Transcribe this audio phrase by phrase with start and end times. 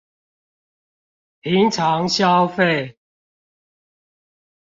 [1.41, 2.97] 平常消費